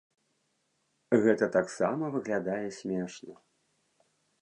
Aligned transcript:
Гэта 1.27 1.45
таксама 1.57 2.03
выглядае 2.17 2.67
смешна. 2.83 3.35